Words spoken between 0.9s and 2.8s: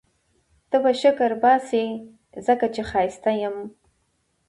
شکرباسې ځکه